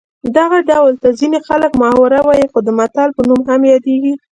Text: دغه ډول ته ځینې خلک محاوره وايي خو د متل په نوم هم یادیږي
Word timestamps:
دغه 0.37 0.57
ډول 0.69 0.93
ته 1.01 1.07
ځینې 1.19 1.39
خلک 1.47 1.71
محاوره 1.81 2.19
وايي 2.27 2.45
خو 2.51 2.59
د 2.63 2.69
متل 2.79 3.09
په 3.17 3.21
نوم 3.27 3.41
هم 3.49 3.61
یادیږي 3.73 4.13